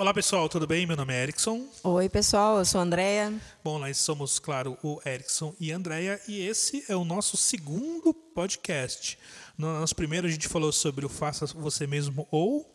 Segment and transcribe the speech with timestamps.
[0.00, 0.86] Olá pessoal, tudo bem?
[0.86, 1.62] Meu nome é Erickson.
[1.84, 3.38] Oi pessoal, eu sou a Andrea.
[3.62, 8.14] Bom, nós somos, claro, o Erickson e a Andrea e esse é o nosso segundo
[8.14, 9.18] podcast.
[9.58, 12.66] No nosso primeiro a gente falou sobre o faça você mesmo ou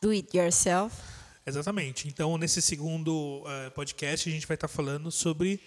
[0.00, 0.96] Do it yourself.
[1.46, 2.08] Exatamente.
[2.08, 5.60] Então, nesse segundo uh, podcast, a gente vai estar falando sobre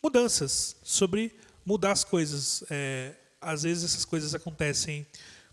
[0.00, 1.34] mudanças, sobre
[1.66, 2.62] mudar as coisas.
[2.70, 5.04] É, às vezes essas coisas acontecem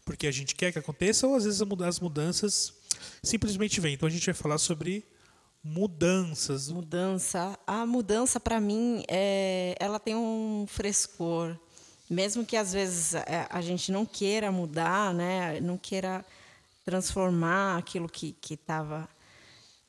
[0.06, 2.80] porque a gente quer que aconteça, ou às vezes as mudanças
[3.24, 3.94] simplesmente vêm.
[3.94, 5.06] Então, a gente vai falar sobre
[5.64, 6.70] mudanças.
[6.70, 7.58] Mudança.
[7.66, 11.58] A mudança, para mim, é, ela tem um frescor.
[12.10, 15.62] Mesmo que às vezes é, a gente não queira mudar, né?
[15.62, 16.26] não queira
[16.84, 19.08] transformar aquilo que estava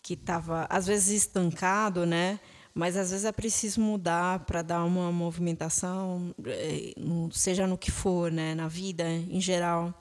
[0.03, 2.41] que estava às vezes estancado, né?
[2.75, 6.95] Mas às vezes é preciso mudar para dar uma movimentação, eh,
[7.31, 8.55] seja no que for, né?
[8.55, 9.95] Na vida em geral.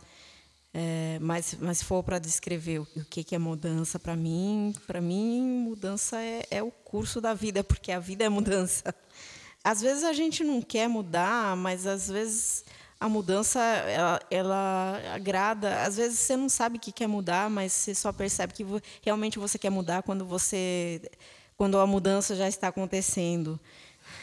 [0.73, 5.01] É, mas, mas se for para descrever o, que, que é mudança para mim, para
[5.01, 8.95] mim mudança é, é o curso da vida, porque a vida é mudança.
[9.63, 12.63] Às vezes a gente não quer mudar, mas às vezes
[12.99, 15.81] a mudança ela, ela, agrada.
[15.81, 18.65] Às vezes você não sabe que quer mudar, mas você só percebe que
[19.01, 21.01] realmente você quer mudar quando você
[21.57, 23.59] quando a mudança já está acontecendo.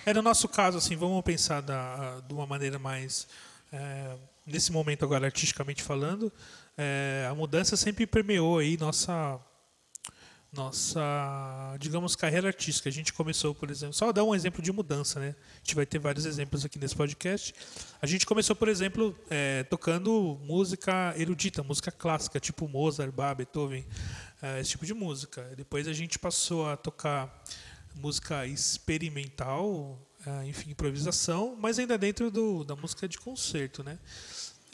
[0.04, 3.28] É no nosso caso assim, vamos pensar da, de uma maneira mais
[3.72, 4.16] é,
[4.48, 6.32] nesse momento agora artisticamente falando,
[6.76, 9.40] é, a mudança sempre permeou aí nossa
[10.50, 12.88] nossa, digamos, carreira artística.
[12.88, 15.34] A gente começou, por exemplo, só dar um exemplo de mudança, né?
[15.56, 17.54] A gente vai ter vários exemplos aqui nesse podcast.
[18.00, 23.86] A gente começou, por exemplo, é, tocando música erudita, música clássica, tipo Mozart, Bach, Beethoven,
[24.40, 25.42] é, esse tipo de música.
[25.54, 27.44] Depois a gente passou a tocar
[27.94, 29.98] música experimental,
[30.46, 33.98] enfim, improvisação, mas ainda dentro do, da música de concerto, né?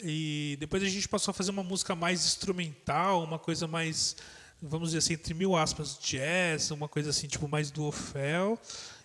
[0.01, 4.17] E depois a gente passou a fazer uma música mais instrumental, uma coisa mais
[4.61, 8.59] vamos dizer assim, entre mil aspas, jazz, uma coisa assim, tipo mais do Ofel.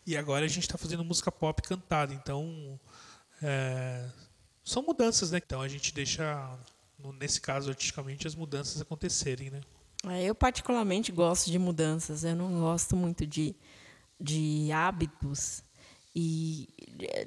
[0.07, 2.15] E agora a gente está fazendo música pop cantada.
[2.15, 2.81] Então,
[3.43, 4.09] é,
[4.65, 5.41] são mudanças, né?
[5.45, 6.59] Então a gente deixa,
[7.19, 9.61] nesse caso artisticamente, as mudanças acontecerem, né?
[10.07, 12.25] É, eu particularmente gosto de mudanças.
[12.25, 13.55] Eu não gosto muito de,
[14.19, 15.63] de hábitos
[16.15, 16.69] e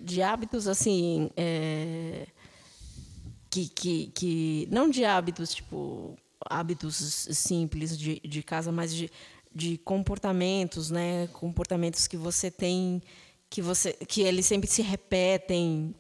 [0.02, 2.28] de hábitos assim é,
[3.50, 6.18] que, que, que não de hábitos tipo
[6.50, 9.10] hábitos simples de, de casa, mas de,
[9.54, 11.28] de comportamentos, né?
[11.34, 13.02] Comportamentos que você tem,
[13.50, 15.96] que você, que eles sempre se repetem.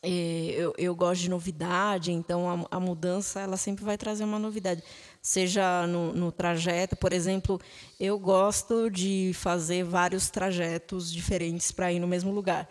[0.00, 4.38] É, eu, eu gosto de novidade, então a, a, mudança ela sempre vai trazer uma
[4.38, 4.80] novidade,
[5.22, 7.60] seja no, no trajeto, por exemplo,
[7.98, 12.68] eu gosto de fazer vários trajetos diferentes para ir no mesmo lugar.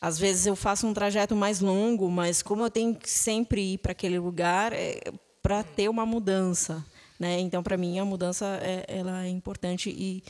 [0.00, 3.78] Às vezes eu faço um trajeto mais longo, mas como eu tenho que sempre ir
[3.78, 5.00] para aquele lugar, é,
[5.42, 6.84] para ter uma mudança,
[7.18, 7.38] né?
[7.38, 10.22] Então, para mim, a mudança é, ela é importante e,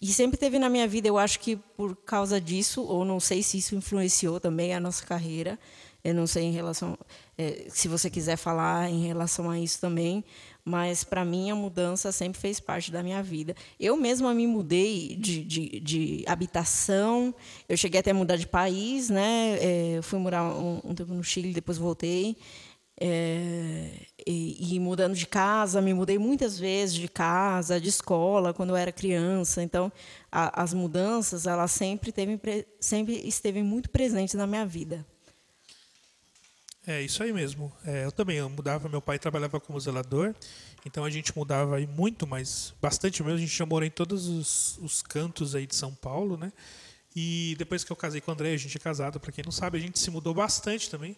[0.00, 1.08] e sempre teve na minha vida.
[1.08, 5.04] Eu acho que por causa disso, ou não sei se isso influenciou também a nossa
[5.04, 5.58] carreira.
[6.04, 6.96] Eu não sei em relação,
[7.36, 10.24] é, se você quiser falar em relação a isso também,
[10.66, 13.54] mas para mim a mudança sempre fez parte da minha vida.
[13.78, 17.32] Eu mesma me mudei de, de, de habitação,
[17.68, 19.58] eu cheguei até a mudar de país, né?
[19.60, 22.36] É, fui morar um, um tempo no Chile, depois voltei.
[22.98, 23.90] É,
[24.26, 28.76] e, e, mudando de casa, me mudei muitas vezes de casa, de escola, quando eu
[28.76, 29.62] era criança.
[29.62, 29.92] Então,
[30.32, 32.40] a, as mudanças, ela sempre, teve,
[32.80, 35.06] sempre esteve muito presente na minha vida.
[36.86, 37.72] É isso aí mesmo.
[37.84, 38.88] É, eu também eu mudava.
[38.88, 40.34] Meu pai trabalhava como zelador,
[40.84, 43.36] então a gente mudava aí muito, mas bastante mesmo.
[43.36, 46.52] A gente já morou em todos os, os cantos aí de São Paulo, né?
[47.14, 49.50] E depois que eu casei com o André, a gente é casado, para quem não
[49.50, 51.16] sabe, a gente se mudou bastante também.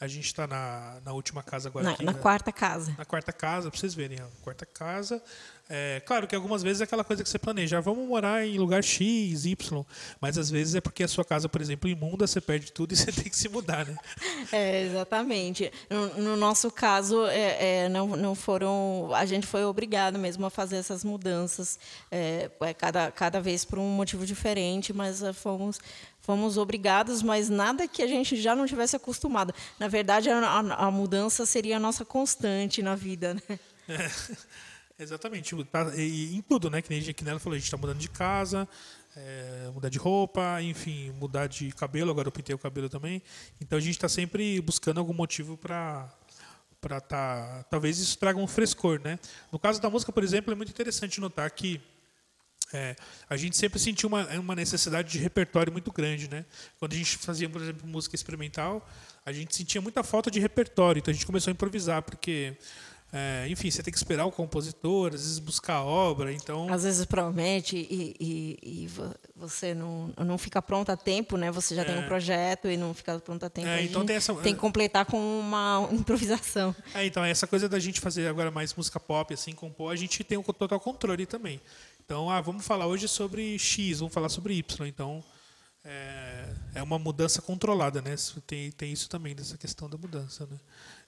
[0.00, 1.84] A gente está na, na última casa agora.
[1.84, 2.18] Na, aqui, na né?
[2.18, 2.94] quarta casa.
[2.96, 4.18] Na quarta casa, para vocês verem.
[4.18, 5.22] A quarta casa.
[5.74, 7.78] É, claro que algumas vezes é aquela coisa que você planeja.
[7.78, 9.84] Ah, vamos morar em lugar X, Y.
[10.20, 12.96] Mas às vezes é porque a sua casa, por exemplo, imunda, você perde tudo e
[12.96, 13.96] você tem que se mudar, né?
[14.52, 15.72] É, exatamente.
[15.88, 19.14] No, no nosso caso, é, é, não, não foram.
[19.14, 21.78] A gente foi obrigado mesmo a fazer essas mudanças.
[22.10, 25.80] É, é cada, cada vez por um motivo diferente, mas é, fomos
[26.20, 29.54] fomos obrigados, mas nada que a gente já não tivesse acostumado.
[29.78, 33.58] Na verdade, a, a, a mudança seria a nossa constante na vida, né?
[33.88, 34.10] É,
[34.98, 35.54] exatamente.
[35.96, 36.82] E, em tudo, né?
[36.82, 38.68] Que nem a gente, falou, a gente está mudando de casa,
[39.16, 42.10] é, mudar de roupa, enfim, mudar de cabelo.
[42.10, 43.22] Agora eu pintei o cabelo também.
[43.60, 46.10] Então a gente está sempre buscando algum motivo para
[46.80, 49.16] para tá, talvez isso traga um frescor, né?
[49.52, 51.80] No caso da música, por exemplo, é muito interessante notar que
[52.72, 52.96] é,
[53.30, 56.44] a gente sempre sentiu uma, uma necessidade de repertório muito grande, né?
[56.80, 58.84] Quando a gente fazia, por exemplo, música experimental,
[59.24, 62.56] a gente sentia muita falta de repertório, então a gente começou a improvisar, porque
[63.14, 66.72] é, enfim, você tem que esperar o compositor, às vezes buscar a obra, então...
[66.72, 68.90] Às vezes promete e, e, e
[69.36, 71.50] você não, não fica pronto a tempo, né?
[71.50, 71.84] Você já é.
[71.84, 73.68] tem um projeto e não fica pronto a tempo.
[73.68, 76.74] É, então tem, essa, tem que completar com uma improvisação.
[76.94, 80.24] É, então, essa coisa da gente fazer agora mais música pop, assim, compor, a gente
[80.24, 81.60] tem o total controle também.
[82.02, 84.86] Então, ah, vamos falar hoje sobre X, vamos falar sobre Y.
[84.86, 85.22] Então,
[85.84, 88.14] é, é uma mudança controlada, né?
[88.46, 90.58] Tem, tem isso também, dessa questão da mudança, né?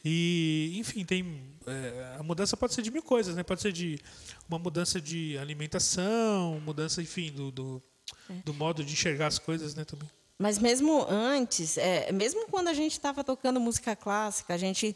[0.05, 3.43] E, enfim, tem é, a mudança pode ser de mil coisas, né?
[3.43, 3.99] Pode ser de
[4.49, 7.83] uma mudança de alimentação, mudança, enfim, do, do,
[8.29, 8.35] é.
[8.45, 9.85] do modo de enxergar as coisas, né?
[9.85, 10.09] Também.
[10.39, 14.95] Mas mesmo antes, é, mesmo quando a gente estava tocando música clássica, a gente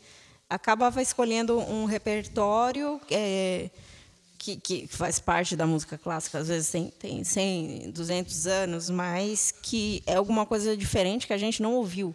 [0.51, 3.71] acabava escolhendo um repertório é,
[4.37, 6.39] que, que, faz parte da música clássica.
[6.39, 11.39] Às vezes tem, tem 100, 200 anos, mas que é alguma coisa diferente que a
[11.39, 12.15] gente não ouviu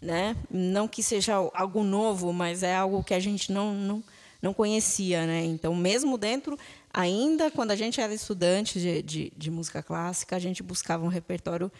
[0.00, 0.36] né?
[0.50, 4.04] Não que seja algo novo, mas é algo que a gente não, não,
[4.42, 5.44] não conhecia, né?
[5.44, 6.58] Então, mesmo dentro,
[6.92, 11.08] ainda quando a gente era estudante de, de, de música clássica, a gente buscava um
[11.08, 11.70] repertório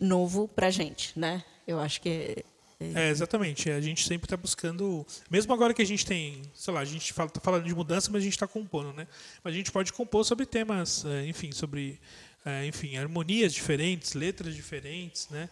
[0.00, 1.42] novo para a gente, né?
[1.66, 2.44] Eu acho que
[2.80, 3.70] é, é, exatamente.
[3.70, 7.10] A gente sempre está buscando, mesmo agora que a gente tem, sei lá, a gente
[7.10, 9.06] está falando de mudança, mas a gente está compondo, né?
[9.42, 12.00] Mas a gente pode compor sobre temas, é, enfim, sobre,
[12.44, 15.48] é, enfim, harmonias diferentes, letras diferentes, né?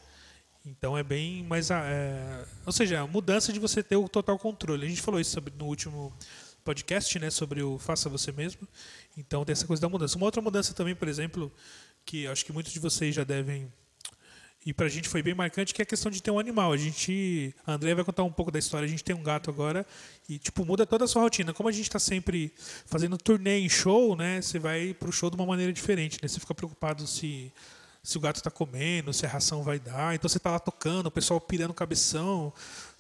[0.65, 1.71] Então é bem mais.
[1.71, 4.87] É, ou seja, a mudança de você ter o total controle.
[4.87, 6.13] A gente falou isso sobre, no último
[6.65, 8.67] podcast, né, sobre o faça você mesmo.
[9.17, 10.17] Então tem essa coisa da mudança.
[10.17, 11.53] Uma outra mudança também, por exemplo,
[12.05, 13.71] que acho que muitos de vocês já devem
[14.65, 16.73] e para a gente foi bem marcante que é a questão de ter um animal.
[16.73, 18.87] A gente, a André vai contar um pouco da história.
[18.87, 19.85] A gente tem um gato agora
[20.29, 21.53] e tipo muda toda a sua rotina.
[21.53, 22.53] Como a gente está sempre
[22.87, 24.41] fazendo turnê em show, né?
[24.41, 26.29] Você vai para o show de uma maneira diferente, né?
[26.29, 27.53] Você fica preocupado se
[28.03, 30.15] se o gato está comendo, se a ração vai dar.
[30.15, 32.53] Então você está lá tocando, o pessoal pirando o cabeção,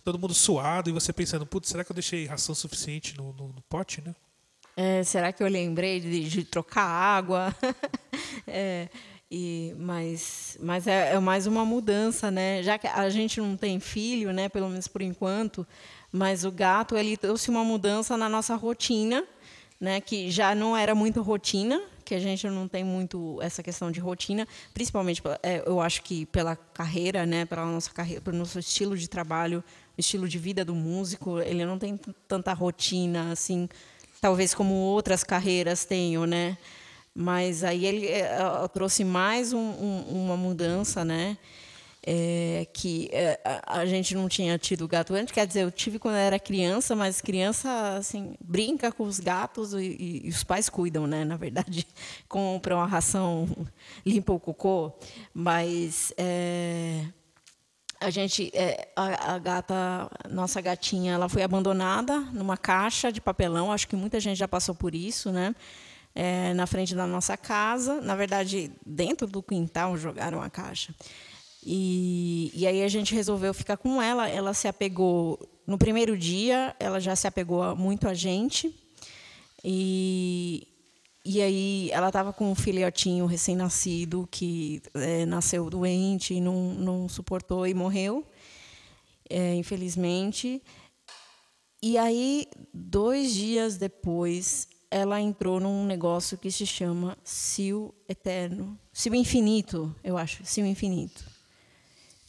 [0.04, 3.48] todo mundo suado, e você pensando, putz, será que eu deixei ração suficiente no, no,
[3.48, 4.14] no pote, né?
[4.76, 7.54] É, será que eu lembrei de, de trocar água?
[8.46, 8.88] é,
[9.30, 12.62] e, mas mas é, é, mais uma mudança, né?
[12.62, 14.48] Já que a gente não tem filho, né?
[14.48, 15.66] Pelo menos por enquanto,
[16.10, 19.24] mas o gato ele trouxe uma mudança na nossa rotina,
[19.82, 20.00] né?
[20.00, 23.98] Que já não era muito rotina, que a gente não tem muito essa questão de
[23.98, 28.96] rotina, principalmente, é, eu acho que pela carreira, né, pela nossa carreira, pelo nosso estilo
[28.96, 29.62] de trabalho,
[29.98, 31.98] estilo de vida do músico, ele não tem
[32.28, 33.68] tanta rotina assim,
[34.20, 36.56] talvez como outras carreiras tenham, né?
[37.12, 38.38] Mas aí ele é,
[38.72, 41.36] trouxe mais um, um, uma mudança, né?
[42.04, 45.32] É, que é, a, gente não tinha tido gato antes.
[45.32, 50.22] Quer dizer, eu tive quando era criança, mas criança assim brinca com os gatos e,
[50.24, 51.24] e, os pais cuidam, né?
[51.24, 51.86] Na verdade,
[52.28, 53.48] compram a ração,
[54.04, 54.92] limpa o cocô,
[55.32, 57.04] mas é,
[58.00, 63.70] a gente, é, a, a, gata, nossa gatinha, ela foi abandonada numa caixa de papelão.
[63.70, 65.54] Acho que muita gente já passou por isso, né?
[66.14, 70.92] É, na frente da nossa casa, na verdade, dentro do quintal jogaram a caixa.
[71.64, 74.28] E, e aí a gente resolveu ficar com ela.
[74.28, 78.74] Ela se apegou no primeiro dia, ela já se apegou muito a gente.
[79.64, 80.66] E,
[81.24, 87.08] e aí ela estava com um filhotinho recém-nascido que é, nasceu doente e não, não
[87.08, 88.26] suportou e morreu,
[89.30, 90.60] é, infelizmente.
[91.80, 98.78] E aí, dois dias depois, ela entrou num negócio que se chama Cio Eterno.
[98.92, 100.44] Cio Infinito, eu acho.
[100.44, 101.41] Cio Infinito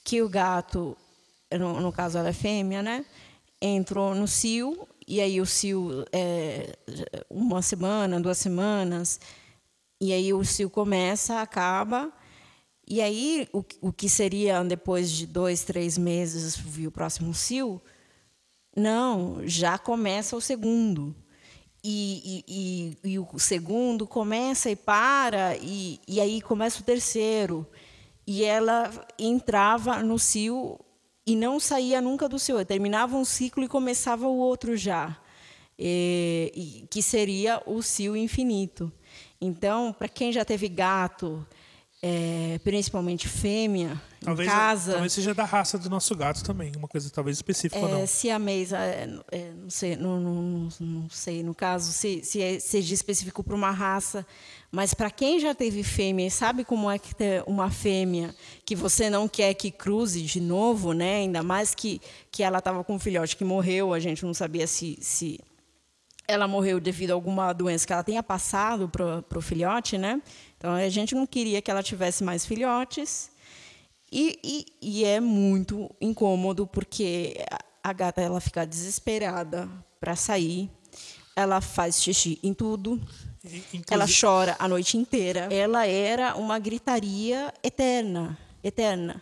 [0.03, 0.97] que o gato,
[1.51, 3.05] no, no caso ela é fêmea, né?
[3.61, 6.77] Entrou no cio e aí o cio é
[7.29, 9.19] uma semana, duas semanas,
[9.99, 12.11] e aí o cio começa, acaba,
[12.87, 17.81] e aí o, o que seria depois de dois, três meses o próximo cio,
[18.75, 21.15] não, já começa o segundo.
[21.85, 27.67] E, e, e, e, o segundo começa e para, e, e aí começa o terceiro
[28.25, 30.79] e ela entrava no cio
[31.25, 32.63] e não saía nunca do cio.
[32.65, 35.17] Terminava um ciclo e começava o outro já,
[35.77, 38.91] e, que seria o cio infinito.
[39.39, 41.45] Então, para quem já teve gato,
[42.05, 44.91] é, principalmente fêmea, talvez, em casa.
[44.91, 48.05] Talvez seja da raça do nosso gato também, uma coisa talvez específica é, ou não.
[48.05, 52.41] Se a mesa, é, é, não sei, não, não, não, sei, no caso, se, se
[52.41, 54.27] é, seja específico para uma raça,
[54.69, 59.09] mas para quem já teve fêmea sabe como é que ter uma fêmea que você
[59.09, 61.19] não quer que cruze de novo, né?
[61.19, 64.67] Ainda mais que, que ela estava com um filhote que morreu, a gente não sabia
[64.67, 65.39] se, se
[66.27, 70.21] ela morreu devido a alguma doença que ela tenha passado para o filhote, né?
[70.63, 73.29] Então a gente não queria que ela tivesse mais filhotes.
[74.09, 77.35] E, e, e é muito incômodo porque
[77.83, 79.67] a gata ela fica desesperada
[79.99, 80.69] para sair
[81.35, 83.01] ela faz xixi em tudo.
[83.43, 85.49] Inclusive, Ela chora a noite inteira.
[85.51, 89.21] Ela era uma gritaria eterna, eterna.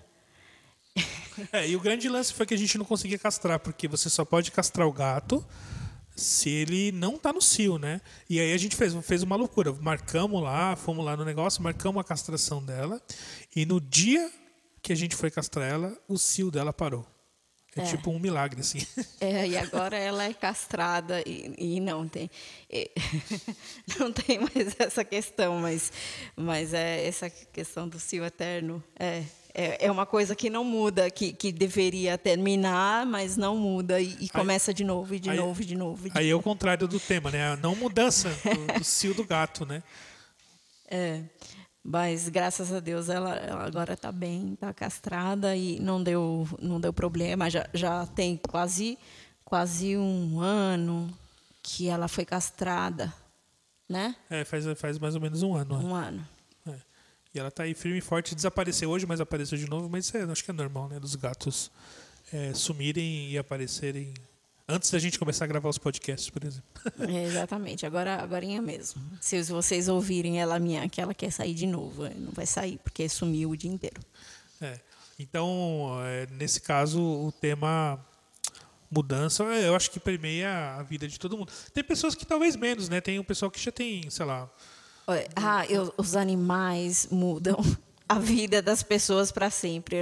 [1.51, 4.23] É, e o grande lance foi que a gente não conseguia castrar, porque você só
[4.23, 5.43] pode castrar o gato
[6.15, 8.01] se ele não tá no cio, né?
[8.29, 9.71] E aí a gente fez, fez uma loucura.
[9.73, 13.01] Marcamos lá, fomos lá no negócio, marcamos a castração dela.
[13.55, 14.31] E no dia
[14.81, 17.05] que a gente foi castrar ela, o cio dela parou.
[17.75, 17.85] É, É.
[17.85, 18.79] tipo um milagre, assim.
[19.21, 22.29] É, e agora ela é castrada e, e não tem
[22.69, 22.91] e-
[23.97, 25.91] não tem mais essa questão, mas
[26.35, 31.09] mas é essa questão do cio eterno é é, é uma coisa que não muda,
[31.09, 35.37] que, que deveria terminar, mas não muda e, e começa de novo e de aí-
[35.37, 36.09] novo e de novo.
[36.09, 37.51] de Aí é o contrário do tema, né?
[37.53, 39.81] A não mudança do, do cio do gato, né?
[40.89, 41.23] É,
[41.83, 46.79] mas graças a Deus ela, ela agora está bem, está castrada e não deu, não
[46.79, 47.49] deu problema.
[47.49, 48.97] Já, já tem quase,
[49.43, 51.09] quase um ano
[51.63, 53.13] que ela foi castrada,
[53.89, 54.15] né?
[54.29, 55.77] É, faz, faz mais ou menos um ano.
[55.77, 55.83] né?
[55.85, 56.27] Um ano.
[57.33, 57.37] É.
[57.37, 58.35] E ela tá aí firme e forte.
[58.35, 59.89] Desapareceu hoje, mas apareceu de novo.
[59.89, 60.99] Mas é, acho que é normal, né?
[60.99, 61.71] Dos gatos
[62.31, 64.13] é, sumirem e aparecerem
[64.67, 66.63] antes da gente começar a gravar os podcasts, por exemplo.
[67.13, 69.01] É, exatamente, agora agorinha mesmo.
[69.19, 72.79] Se vocês ouvirem ela minha que ela quer sair de novo, eh, não vai sair,
[72.83, 74.01] porque sumiu o dia inteiro.
[74.61, 74.79] É.
[75.19, 77.99] Então, é, nesse caso, o tema
[78.89, 81.51] mudança, é, eu acho que permeia a vida de todo mundo.
[81.73, 82.99] Tem pessoas que talvez menos, né?
[82.99, 84.49] Tem um pessoal que já tem, sei lá,
[85.35, 87.57] Ah, eu- os animais mudam
[88.07, 89.97] a vida das pessoas para sempre.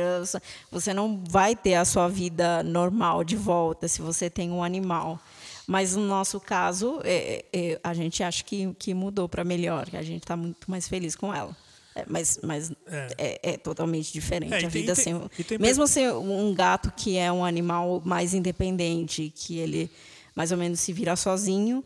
[0.72, 5.20] Você não vai ter a sua vida normal de volta se você tem um animal.
[5.68, 9.96] Mas no nosso caso, é- é- a gente acha que, que mudou para melhor, que
[9.98, 11.56] a gente está muito mais feliz com ela.
[11.96, 13.08] É, mas mas É.
[13.18, 13.40] é.
[13.54, 15.44] é totalmente diferente É, a tem- vida tem- sem.
[15.44, 19.92] tem- mesmo ser um gato que é um animal mais independente, que ele
[20.36, 21.84] mais ou menos se vira sozinho,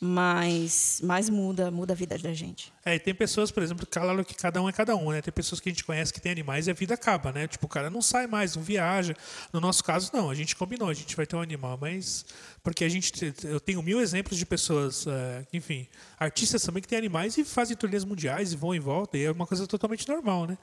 [0.00, 2.72] mas, mas muda, muda a vida da gente.
[2.84, 5.22] É, e tem pessoas, por exemplo, claro que cada um é cada um, né?
[5.22, 7.46] Tem pessoas que a gente conhece que tem animais e a vida acaba, né?
[7.46, 9.16] Tipo, o cara não sai mais, não viaja.
[9.52, 10.30] No nosso caso, não.
[10.30, 12.26] A gente combinou, a gente vai ter um animal, mas
[12.62, 15.86] porque a gente, eu tenho mil exemplos de pessoas, é, enfim,
[16.18, 19.18] artistas também que têm animais e fazem turnês mundiais e vão e voltam.
[19.18, 20.58] E é uma coisa totalmente normal, né?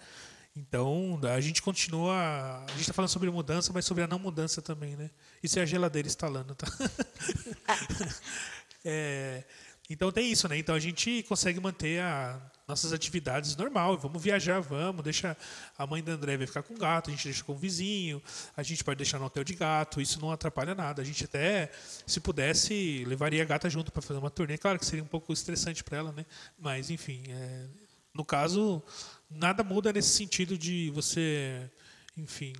[0.55, 2.13] Então, a gente continua.
[2.13, 5.09] A gente está falando sobre mudança, mas sobre a não mudança também, né?
[5.41, 6.67] Isso é a geladeira instalando, tá?
[8.83, 9.43] É,
[9.89, 10.57] então tem isso, né?
[10.57, 13.97] Então a gente consegue manter a, nossas atividades normal.
[13.97, 15.03] Vamos viajar, vamos.
[15.03, 15.35] Deixa
[15.77, 18.21] a mãe da André vai ficar com o gato, a gente deixa com o vizinho,
[18.55, 21.01] a gente pode deixar no hotel de gato, isso não atrapalha nada.
[21.01, 21.69] A gente até,
[22.07, 24.57] se pudesse, levaria a gata junto para fazer uma turnê.
[24.57, 26.25] Claro que seria um pouco estressante para ela, né?
[26.57, 27.67] Mas enfim, é,
[28.13, 28.81] no caso,
[29.29, 31.69] nada muda nesse sentido de você,
[32.15, 32.53] enfim,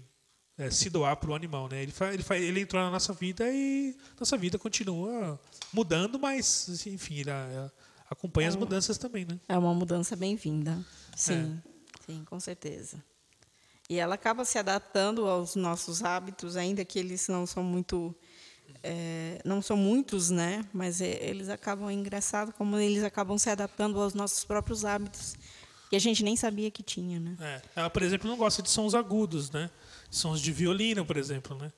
[0.57, 1.81] é, se doar para o animal, né?
[1.81, 5.39] Ele, ele, ele entrou na nossa vida e nossa vida continua
[5.73, 7.71] mudando, mas enfim, ele a,
[8.09, 9.39] acompanha as mudanças também, né?
[9.47, 10.77] É uma mudança bem-vinda.
[11.15, 11.61] Sim,
[12.05, 13.03] sim, com certeza.
[13.89, 18.15] E ela acaba se adaptando aos nossos hábitos, ainda que eles não são muito,
[18.83, 20.65] é, não são muitos, né?
[20.73, 25.35] Mas é, eles acabam é engraçado como eles acabam se adaptando aos nossos próprios hábitos
[25.91, 27.35] que a gente nem sabia que tinha, né?
[27.41, 27.61] É.
[27.75, 29.69] Ela, por exemplo, não gosta de sons agudos, né?
[30.09, 31.69] Sons de violino, por exemplo, né?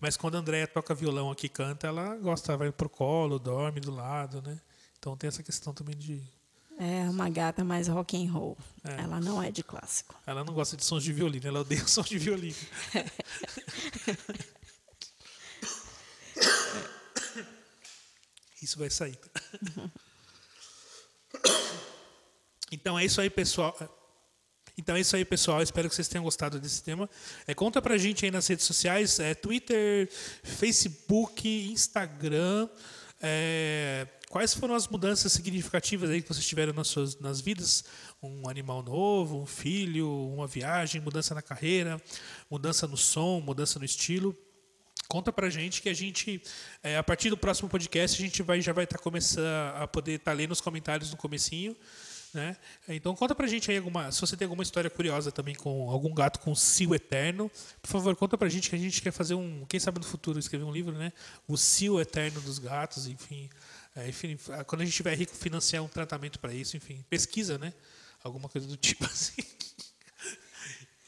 [0.00, 3.92] Mas quando a Andrea toca violão aqui canta, ela gosta, vai pro colo, dorme do
[3.92, 4.60] lado, né?
[4.98, 6.20] Então tem essa questão também de
[6.80, 8.58] É uma gata mais rock and roll.
[8.82, 9.02] É.
[9.02, 10.16] Ela não é de clássico.
[10.26, 12.56] ela não gosta de sons de violino, ela odeia sons de violino.
[18.60, 19.16] Isso vai sair.
[22.70, 23.76] Então é isso aí, pessoal.
[24.78, 25.62] Então é isso aí, pessoal.
[25.62, 27.08] Espero que vocês tenham gostado desse tema.
[27.46, 30.08] É, conta pra gente aí nas redes sociais, é, Twitter,
[30.42, 32.68] Facebook, Instagram.
[33.20, 37.84] é, quais foram as mudanças significativas aí que vocês tiveram nas suas nas vidas?
[38.22, 42.00] Um animal novo, um filho, uma viagem, mudança na carreira,
[42.48, 44.34] mudança no som, mudança no estilo.
[45.08, 46.40] Conta pra gente que a gente,
[46.84, 50.12] é, a partir do próximo podcast, a gente vai, já vai estar começando a poder
[50.12, 51.76] estar lendo os comentários no comecinho.
[52.32, 52.56] Né?
[52.88, 54.12] Então conta pra gente aí alguma.
[54.12, 57.50] Se você tem alguma história curiosa também com algum gato com cio eterno,
[57.82, 59.64] por favor, conta pra gente que a gente quer fazer um.
[59.68, 61.12] Quem sabe no futuro escrever um livro, né?
[61.48, 63.50] O cio eterno dos gatos, enfim.
[63.96, 67.04] É, enfim, quando a gente tiver rico, financiar um tratamento para isso, enfim.
[67.10, 67.72] Pesquisa, né?
[68.22, 69.42] Alguma coisa do tipo assim.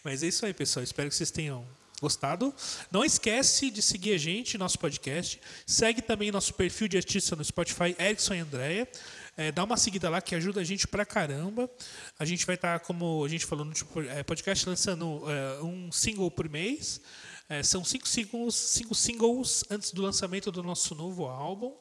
[0.03, 0.83] Mas é isso aí, pessoal.
[0.83, 1.65] Espero que vocês tenham
[2.01, 2.53] gostado.
[2.91, 5.41] Não esquece de seguir a gente, nosso podcast.
[5.65, 8.89] Segue também nosso perfil de artista no Spotify, Erickson e Andréia.
[9.37, 11.71] É, dá uma seguida lá que ajuda a gente pra caramba.
[12.19, 15.91] A gente vai estar, como a gente falou no tipo, é, podcast, lançando é, um
[15.91, 17.01] single por mês.
[17.49, 21.75] É, são cinco singles, cinco singles antes do lançamento do nosso novo álbum.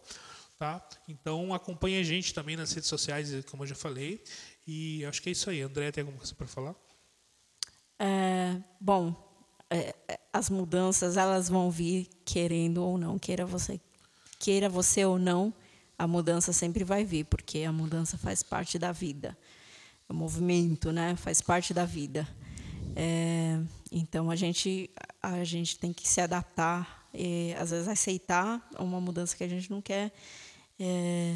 [0.58, 0.86] Tá?
[1.08, 4.24] Então acompanhe a gente também nas redes sociais, como eu já falei.
[4.66, 5.62] E acho que é isso aí.
[5.62, 6.76] André, tem alguma coisa para falar?
[8.00, 9.16] É, bom,
[9.70, 9.94] é,
[10.34, 13.80] as mudanças elas vão vir querendo ou não, queira você,
[14.40, 15.54] queira você ou não,
[16.02, 19.38] a mudança sempre vai vir, porque a mudança faz parte da vida.
[20.10, 22.28] O movimento, né, faz parte da vida.
[22.96, 23.60] É,
[23.92, 24.90] então a gente
[25.22, 29.70] a gente tem que se adaptar e às vezes aceitar uma mudança que a gente
[29.70, 30.12] não quer,
[30.80, 31.36] é,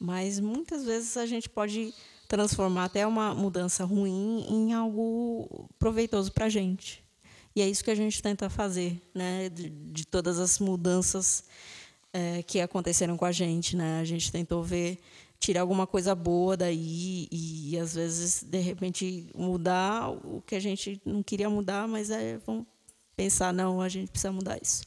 [0.00, 1.92] mas muitas vezes a gente pode
[2.26, 7.04] transformar até uma mudança ruim em algo proveitoso para a gente.
[7.54, 9.50] E é isso que a gente tenta fazer, né?
[9.50, 11.44] De, de todas as mudanças
[12.16, 14.00] é, que aconteceram com a gente, né?
[14.00, 14.98] A gente tentou ver
[15.38, 20.98] tirar alguma coisa boa daí e, às vezes de repente mudar o que a gente
[21.04, 22.64] não queria mudar, mas é vamos
[23.14, 24.82] pensar não, a gente precisa mudar isso,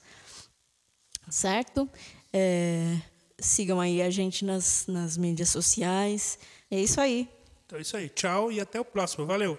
[1.29, 1.87] certo?
[2.33, 2.97] É,
[3.37, 6.39] sigam aí a gente nas, nas mídias sociais.
[6.71, 7.29] É isso aí.
[7.65, 8.09] Então é isso aí.
[8.09, 9.27] Tchau e até o próximo.
[9.27, 9.57] Valeu.